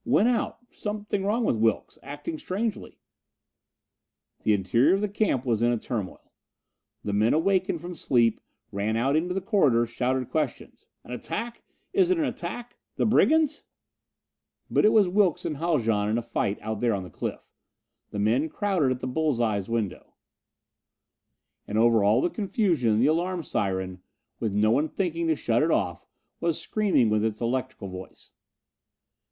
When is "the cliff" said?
17.03-17.51